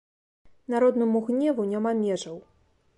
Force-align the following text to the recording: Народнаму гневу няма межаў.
Народнаму 0.75 1.23
гневу 1.29 1.67
няма 1.75 1.91
межаў. 2.05 2.37